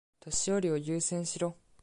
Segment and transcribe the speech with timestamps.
[0.19, 1.55] 年寄りを優先しろ。